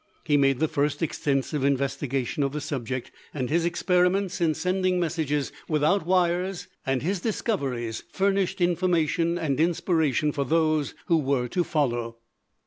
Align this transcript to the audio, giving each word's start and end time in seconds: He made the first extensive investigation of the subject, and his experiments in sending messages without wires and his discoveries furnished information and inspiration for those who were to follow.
He 0.23 0.35
made 0.35 0.57
the 0.59 0.67
first 0.67 1.03
extensive 1.03 1.63
investigation 1.63 2.41
of 2.41 2.53
the 2.53 2.59
subject, 2.59 3.11
and 3.35 3.51
his 3.51 3.65
experiments 3.65 4.41
in 4.41 4.55
sending 4.55 4.99
messages 4.99 5.51
without 5.69 6.07
wires 6.07 6.67
and 6.87 7.03
his 7.03 7.21
discoveries 7.21 8.01
furnished 8.11 8.61
information 8.61 9.37
and 9.37 9.59
inspiration 9.59 10.31
for 10.31 10.43
those 10.43 10.95
who 11.05 11.17
were 11.17 11.47
to 11.49 11.63
follow. 11.63 12.17